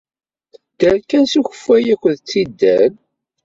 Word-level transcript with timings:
Tedder 0.77 0.97
kan 1.09 1.23
s 1.31 1.33
ukeffay 1.39 1.85
akked 1.93 2.19
tidal. 2.29 2.93